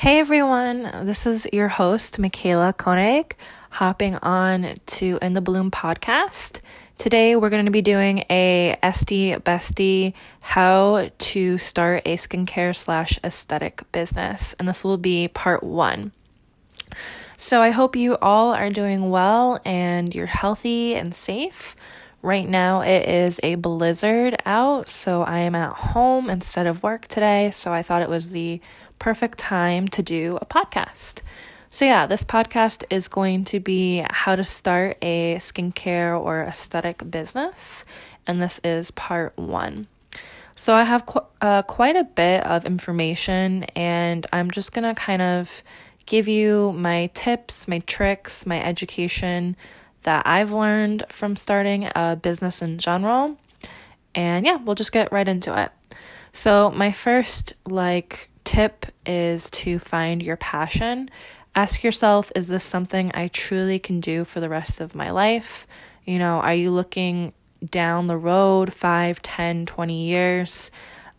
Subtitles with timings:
[0.00, 3.36] Hey everyone, this is your host, Michaela Koenig,
[3.68, 6.60] hopping on to In the Bloom podcast.
[6.96, 13.20] Today we're going to be doing a Esty Bestie how to start a skincare slash
[13.22, 16.12] aesthetic business, and this will be part one.
[17.36, 21.76] So I hope you all are doing well and you're healthy and safe.
[22.22, 27.08] Right now it is a blizzard out, so I am at home instead of work
[27.08, 28.60] today, so I thought it was the
[28.98, 31.22] perfect time to do a podcast.
[31.70, 37.10] So, yeah, this podcast is going to be how to start a skincare or aesthetic
[37.10, 37.86] business,
[38.26, 39.86] and this is part one.
[40.54, 45.22] So, I have qu- uh, quite a bit of information, and I'm just gonna kind
[45.22, 45.62] of
[46.04, 49.56] give you my tips, my tricks, my education
[50.02, 53.36] that I've learned from starting a business in general.
[54.14, 55.70] And yeah, we'll just get right into it.
[56.32, 61.10] So, my first, like, tip is to find your passion.
[61.54, 65.66] Ask yourself, is this something I truly can do for the rest of my life?
[66.04, 67.32] You know, are you looking
[67.68, 70.70] down the road 5, 10, 20 years?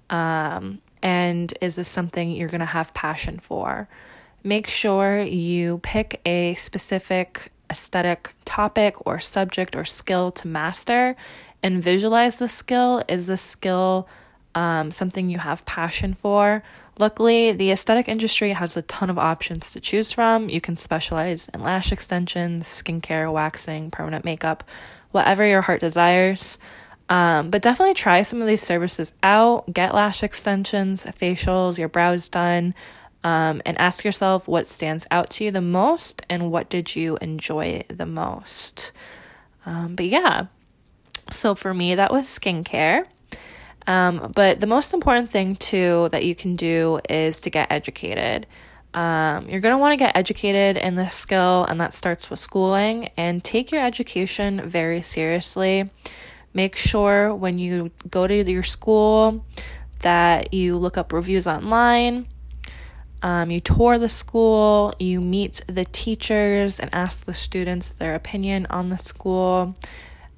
[0.09, 3.87] Um, and is this something you're going to have passion for?
[4.43, 11.15] Make sure you pick a specific aesthetic topic or subject or skill to master
[11.63, 13.03] and visualize the skill.
[13.07, 14.07] Is the skill
[14.53, 16.61] um, something you have passion for?
[16.99, 20.49] Luckily, the aesthetic industry has a ton of options to choose from.
[20.49, 24.63] You can specialize in lash extensions, skincare, waxing, permanent makeup,
[25.11, 26.59] whatever your heart desires.
[27.09, 29.71] Um, but definitely try some of these services out.
[29.73, 32.73] Get lash extensions, facials, your brows done,
[33.23, 37.17] um, and ask yourself what stands out to you the most and what did you
[37.21, 38.91] enjoy the most.
[39.65, 40.47] Um, but yeah,
[41.29, 43.05] so for me, that was skincare.
[43.87, 48.47] Um, but the most important thing, too, that you can do is to get educated.
[48.93, 52.39] Um, you're going to want to get educated in this skill, and that starts with
[52.39, 53.09] schooling.
[53.17, 55.89] And take your education very seriously.
[56.53, 59.45] Make sure when you go to your school
[59.99, 62.27] that you look up reviews online.
[63.23, 68.65] Um, you tour the school, you meet the teachers and ask the students their opinion
[68.69, 69.75] on the school.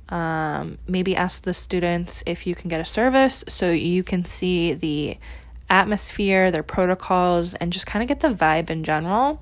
[0.10, 4.74] Um, maybe ask the students if you can get a service so you can see
[4.74, 5.18] the
[5.70, 9.42] atmosphere, their protocols, and just kind of get the vibe in general.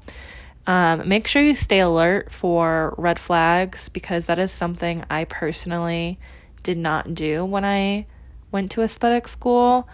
[0.68, 6.19] Um, make sure you stay alert for red flags because that is something I personally
[6.62, 8.06] did not do when I
[8.52, 9.90] went to aesthetic school.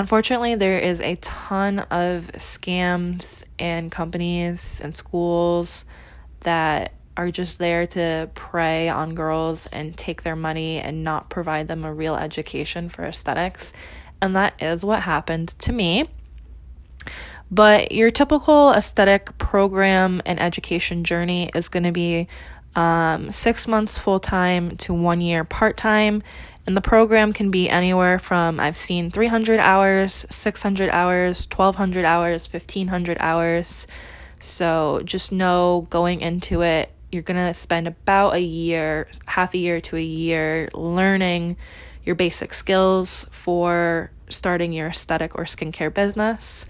[0.00, 5.84] Unfortunately, there is a ton of scams and companies and schools
[6.40, 11.68] that are just there to prey on girls and take their money and not provide
[11.68, 13.74] them a real education for aesthetics.
[14.22, 16.08] And that is what happened to me.
[17.50, 22.26] But your typical aesthetic program and education journey is going to be
[22.74, 26.22] um, six months full time to one year part time.
[26.66, 32.52] And the program can be anywhere from I've seen 300 hours, 600 hours, 1200 hours,
[32.52, 33.86] 1500 hours.
[34.40, 39.58] So just know going into it, you're going to spend about a year, half a
[39.58, 41.56] year to a year learning
[42.04, 46.66] your basic skills for starting your aesthetic or skincare business.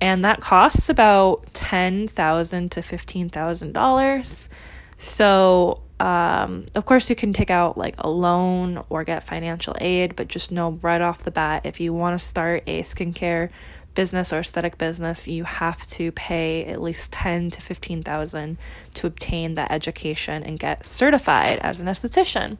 [0.00, 4.48] And that costs about 10,000 to $15,000.
[4.96, 10.16] So, um, of course, you can take out like a loan or get financial aid,
[10.16, 13.50] but just know right off the bat if you want to start a skincare
[13.94, 18.56] business or aesthetic business, you have to pay at least ten to fifteen thousand
[18.94, 22.56] to obtain that education and get certified as an esthetician.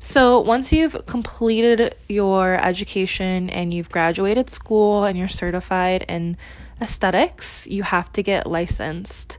[0.00, 6.36] So, once you've completed your education and you've graduated school and you're certified in
[6.80, 9.38] aesthetics, you have to get licensed.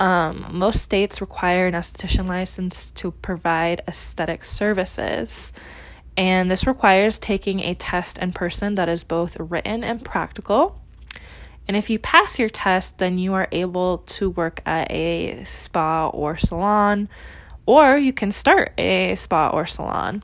[0.00, 5.52] Um, most states require an esthetician license to provide aesthetic services.
[6.16, 10.80] And this requires taking a test in person that is both written and practical.
[11.66, 16.08] And if you pass your test, then you are able to work at a spa
[16.08, 17.08] or salon,
[17.66, 20.22] or you can start a spa or salon.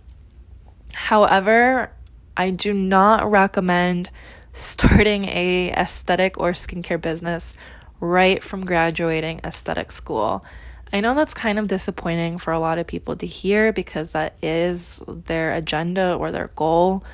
[0.92, 1.92] However,
[2.36, 4.10] I do not recommend
[4.52, 7.56] starting a aesthetic or skincare business
[8.00, 10.44] right from graduating aesthetic school.
[10.92, 14.34] I know that's kind of disappointing for a lot of people to hear because that
[14.42, 17.04] is their agenda or their goal,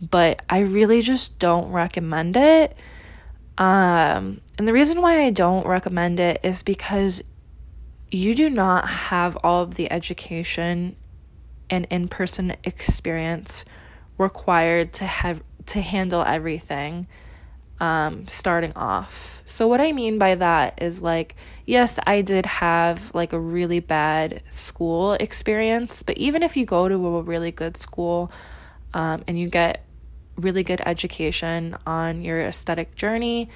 [0.00, 2.76] but I really just don't recommend it.
[3.58, 7.22] Um, and the reason why I don't recommend it is because
[8.10, 10.96] you do not have all of the education
[11.68, 13.64] and in-person experience
[14.16, 17.06] required to have to handle everything.
[17.80, 19.42] Um, starting off.
[19.46, 21.34] So, what I mean by that is like,
[21.66, 26.88] yes, I did have like a really bad school experience, but even if you go
[26.88, 28.30] to a really good school
[28.94, 29.84] um, and you get
[30.36, 33.48] really good education on your aesthetic journey,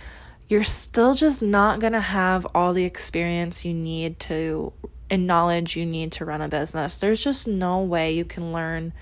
[0.48, 4.72] you're still just not going to have all the experience you need to
[5.10, 6.96] and knowledge you need to run a business.
[6.98, 8.92] There's just no way you can learn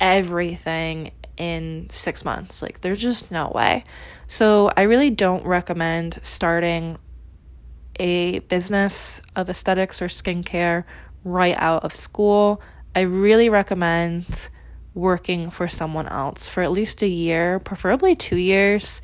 [0.00, 2.62] everything in six months.
[2.62, 3.84] Like, there's just no way.
[4.26, 6.98] So, I really don't recommend starting
[7.98, 10.84] a business of aesthetics or skincare
[11.24, 12.60] right out of school.
[12.94, 14.50] I really recommend
[14.94, 19.02] working for someone else for at least a year, preferably two years.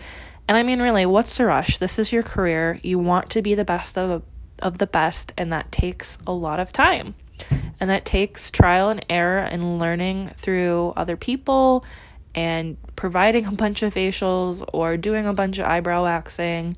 [0.49, 1.79] And I mean, really, what's the rush?
[1.79, 2.81] This is your career.
[2.83, 4.23] You want to be the best of,
[4.61, 7.15] of the best, and that takes a lot of time.
[7.79, 11.85] And that takes trial and error and learning through other people
[12.37, 16.77] and providing a bunch of facials or doing a bunch of eyebrow waxing.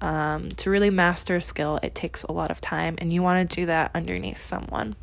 [0.00, 3.50] Um, to really master a skill, it takes a lot of time, and you want
[3.50, 4.96] to do that underneath someone.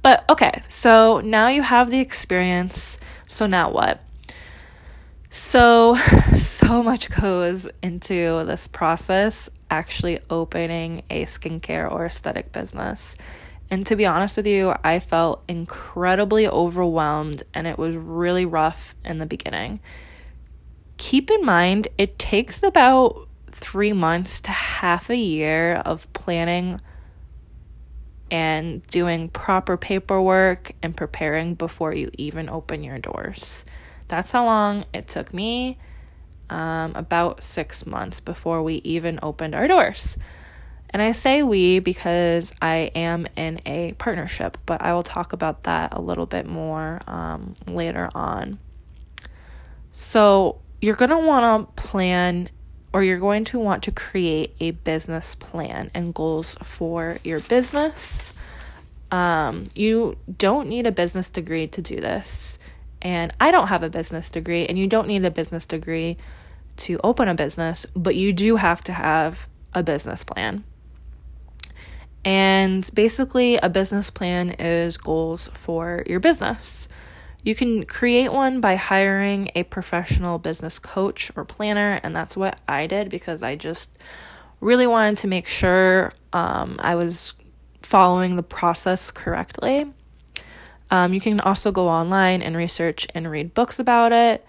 [0.00, 2.98] But okay, so now you have the experience.
[3.26, 4.00] So now what?
[5.28, 5.96] So,
[6.34, 13.16] so much goes into this process actually opening a skincare or aesthetic business.
[13.70, 18.94] And to be honest with you, I felt incredibly overwhelmed and it was really rough
[19.04, 19.80] in the beginning.
[20.96, 26.80] Keep in mind, it takes about three months to half a year of planning
[28.30, 33.64] and doing proper paperwork and preparing before you even open your doors.
[34.08, 35.78] That's how long it took me.
[36.48, 40.18] Um, about six months before we even opened our doors.
[40.92, 45.62] And I say we because I am in a partnership, but I will talk about
[45.64, 48.58] that a little bit more um, later on.
[49.92, 52.48] So, you're going to want to plan
[52.92, 58.32] or you're going to want to create a business plan and goals for your business.
[59.10, 62.58] Um, you don't need a business degree to do this.
[63.02, 66.16] And I don't have a business degree, and you don't need a business degree
[66.78, 70.64] to open a business, but you do have to have a business plan.
[72.24, 76.88] And basically, a business plan is goals for your business.
[77.42, 82.58] You can create one by hiring a professional business coach or planner, and that's what
[82.68, 83.96] I did because I just
[84.60, 87.34] really wanted to make sure um, I was
[87.80, 89.90] following the process correctly.
[90.90, 94.44] Um, you can also go online and research and read books about it,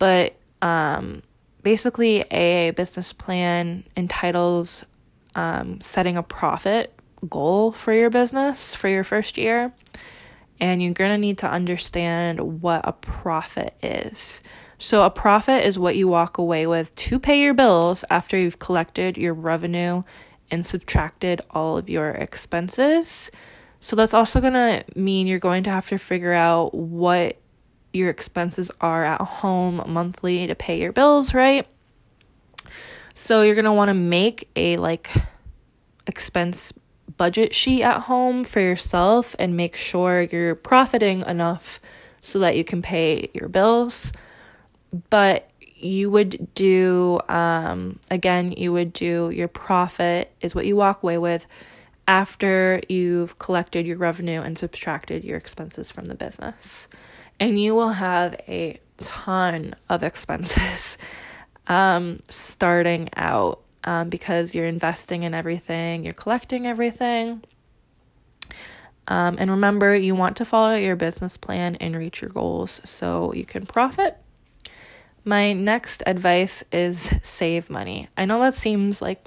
[0.00, 1.22] but um,
[1.62, 4.84] basically, a business plan entitles
[5.36, 6.93] um, setting a profit
[7.28, 9.72] goal for your business for your first year
[10.60, 14.42] and you're going to need to understand what a profit is.
[14.78, 18.58] So, a profit is what you walk away with to pay your bills after you've
[18.58, 20.02] collected your revenue
[20.50, 23.30] and subtracted all of your expenses.
[23.80, 27.38] So, that's also going to mean you're going to have to figure out what
[27.92, 31.66] your expenses are at home monthly to pay your bills, right?
[33.14, 35.10] So, you're going to want to make a like
[36.06, 36.74] expense
[37.16, 41.80] budget sheet at home for yourself and make sure you're profiting enough
[42.20, 44.12] so that you can pay your bills.
[45.10, 51.02] But you would do, um, again, you would do your profit is what you walk
[51.02, 51.46] away with
[52.06, 56.88] after you've collected your revenue and subtracted your expenses from the business.
[57.40, 60.96] And you will have a ton of expenses
[61.66, 67.42] um, starting out um, because you're investing in everything, you're collecting everything.
[69.06, 73.32] Um, and remember, you want to follow your business plan and reach your goals so
[73.34, 74.16] you can profit.
[75.24, 78.08] My next advice is save money.
[78.16, 79.26] I know that seems like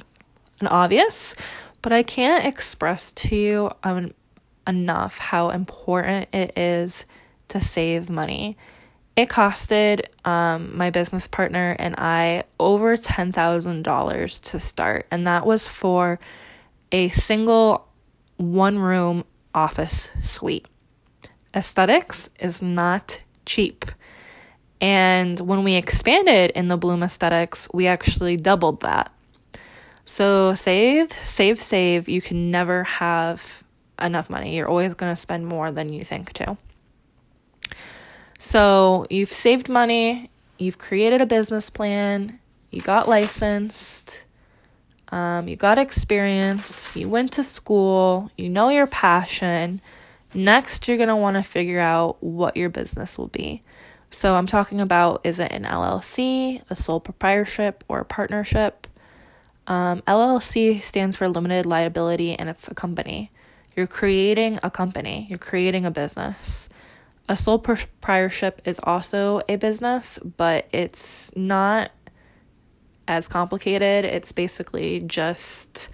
[0.59, 1.35] an obvious,
[1.81, 4.13] but I can't express to you um,
[4.67, 7.05] enough how important it is
[7.49, 8.57] to save money.
[9.17, 15.67] It costed um, my business partner and I over $10,000 to start, and that was
[15.67, 16.19] for
[16.91, 17.87] a single
[18.37, 20.67] one room office suite.
[21.55, 23.85] Aesthetics is not cheap.
[24.79, 29.11] And when we expanded in the Bloom Aesthetics, we actually doubled that.
[30.05, 32.07] So save, save, save.
[32.07, 33.63] You can never have
[33.99, 34.55] enough money.
[34.55, 36.55] You're always going to spend more than you think to.
[38.47, 42.39] So you've saved money, you've created a business plan,
[42.71, 44.23] you got licensed,
[45.09, 49.81] um, you got experience, you went to school, you know your passion.
[50.33, 53.63] Next, you're going to want to figure out what your business will be.
[54.11, 58.87] So I'm talking about is it an LLC, a sole proprietorship, or a partnership?
[59.67, 63.29] Um, LLC stands for limited liability and it's a company.
[63.75, 66.69] You're creating a company, you're creating a business.
[67.29, 71.91] A sole proprietorship is also a business, but it's not
[73.07, 74.05] as complicated.
[74.05, 75.89] It's basically just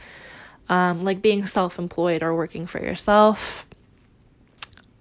[0.69, 3.67] um, like being self employed or working for yourself.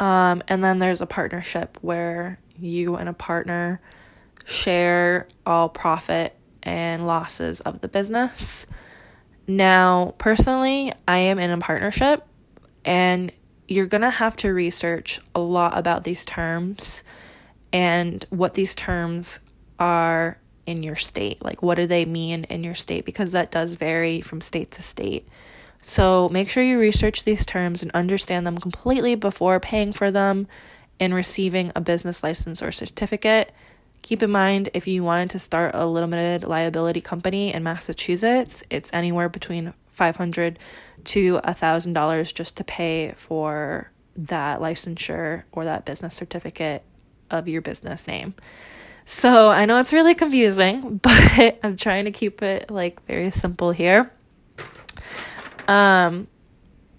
[0.01, 3.81] Um, and then there's a partnership where you and a partner
[4.45, 8.67] share all profit and losses of the business.
[9.47, 12.27] Now, personally, I am in a partnership
[12.85, 13.33] and
[13.73, 17.03] you're going to have to research a lot about these terms
[17.73, 19.41] and what these terms
[19.79, 21.43] are in your state.
[21.43, 23.05] Like, what do they mean in your state?
[23.05, 25.27] Because that does vary from state to state.
[25.83, 30.47] So, make sure you research these terms and understand them completely before paying for them
[31.01, 33.53] and receiving a business license or certificate.
[34.03, 38.93] Keep in mind if you wanted to start a limited liability company in Massachusetts, it's
[38.93, 40.59] anywhere between 500
[41.05, 46.83] to a $1,000 just to pay for that licensure or that business certificate
[47.31, 48.35] of your business name.
[49.05, 53.73] So I know it's really confusing, but I'm trying to keep it like very simple
[53.73, 54.13] here.
[55.69, 56.29] Um,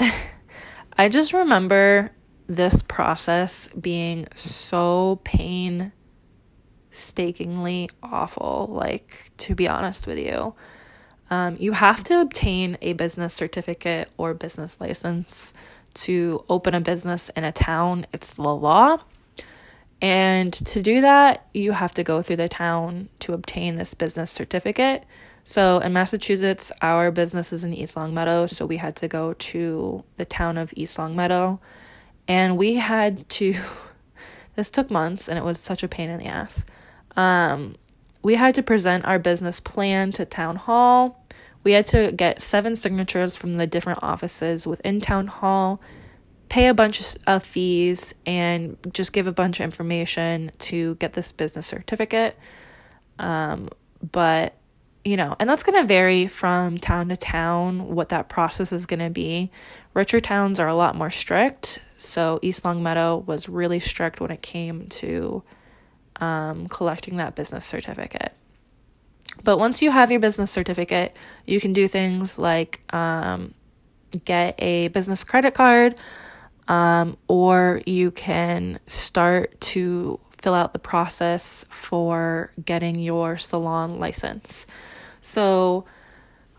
[0.97, 2.11] I just remember
[2.47, 10.55] this process being so painstakingly awful, like, to be honest with you.
[11.33, 15.55] Um, you have to obtain a business certificate or business license
[15.95, 18.05] to open a business in a town.
[18.13, 18.99] It's the law.
[19.99, 24.29] And to do that, you have to go through the town to obtain this business
[24.29, 25.05] certificate.
[25.43, 30.03] So in Massachusetts, our business is in East Longmeadow, so we had to go to
[30.17, 31.59] the town of East Longmeadow
[32.27, 33.55] and we had to
[34.55, 36.65] this took months and it was such a pain in the ass
[37.15, 37.75] um,
[38.21, 41.22] we had to present our business plan to town hall
[41.63, 45.81] we had to get seven signatures from the different offices within town hall
[46.49, 51.31] pay a bunch of fees and just give a bunch of information to get this
[51.31, 52.37] business certificate
[53.19, 53.69] um,
[54.11, 54.55] but
[55.03, 58.85] you know, and that's going to vary from town to town what that process is
[58.85, 59.51] going to be.
[59.93, 61.79] Richer towns are a lot more strict.
[61.97, 65.43] So East Longmeadow was really strict when it came to
[66.17, 68.33] um, collecting that business certificate.
[69.43, 73.53] But once you have your business certificate, you can do things like um,
[74.25, 75.95] get a business credit card,
[76.67, 84.67] um, or you can start to fill out the process for getting your salon license.
[85.21, 85.85] So,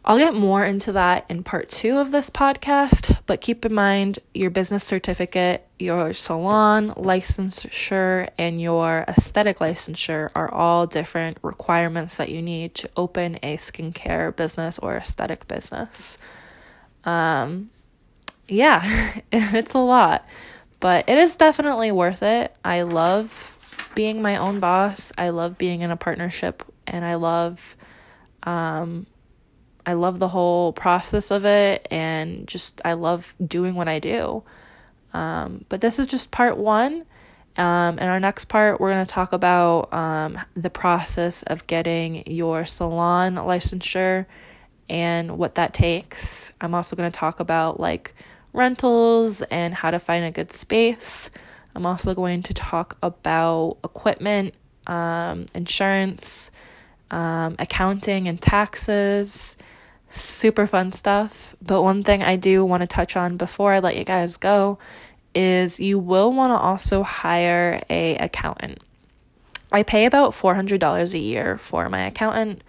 [0.07, 4.19] I'll get more into that in part two of this podcast, but keep in mind
[4.35, 12.29] your business certificate, your salon licensure, and your aesthetic licensure are all different requirements that
[12.29, 16.19] you need to open a skincare business or aesthetic business.
[17.05, 17.71] Um,
[18.47, 20.27] yeah, it's a lot,
[20.81, 22.55] but it is definitely worth it.
[22.65, 23.51] I love
[23.95, 27.77] being my own boss, I love being in a partnership, and I love.
[28.43, 29.07] Um,
[29.87, 34.43] I love the whole process of it and just I love doing what I do.
[35.15, 37.05] Um, but this is just part one.
[37.57, 42.27] Um, in our next part, we're going to talk about um, the process of getting
[42.27, 44.27] your salon licensure
[44.89, 46.53] and what that takes.
[46.61, 48.15] I'm also going to talk about like
[48.53, 51.31] rentals and how to find a good space.
[51.77, 54.55] I'm also going to talk about equipment,
[54.89, 56.51] um, insurance,
[57.11, 59.57] um, accounting, and taxes
[60.15, 61.57] super fun stuff.
[61.61, 64.79] But one thing I do want to touch on before I let you guys go
[65.35, 68.79] is you will want to also hire a accountant.
[69.73, 72.63] I pay about $400 a year for my accountant.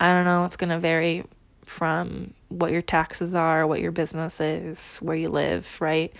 [0.00, 1.24] I don't know, it's going to vary
[1.64, 6.12] from what your taxes are, what your business is, where you live, right?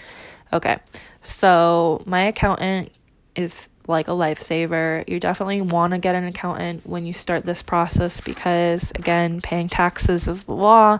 [0.52, 0.78] Okay.
[1.22, 2.90] So, my accountant
[3.36, 5.08] is like a lifesaver.
[5.08, 9.68] You definitely want to get an accountant when you start this process because, again, paying
[9.68, 10.98] taxes is the law.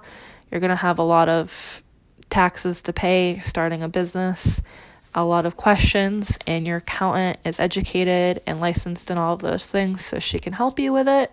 [0.51, 1.83] You're going to have a lot of
[2.31, 4.63] taxes to pay starting a business,
[5.15, 9.67] a lot of questions, and your accountant is educated and licensed in all of those
[9.67, 11.33] things, so she can help you with it.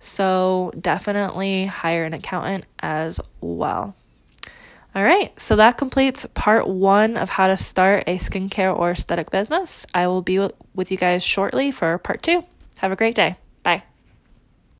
[0.00, 3.94] So, definitely hire an accountant as well.
[4.92, 9.30] All right, so that completes part one of how to start a skincare or aesthetic
[9.30, 9.86] business.
[9.94, 12.44] I will be with you guys shortly for part two.
[12.78, 13.36] Have a great day.